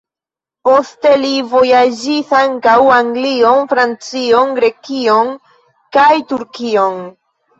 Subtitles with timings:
[0.67, 5.31] Poste li vojaĝis ankaŭ Anglion, Francion, Grekion
[5.99, 6.99] kaj Turkion.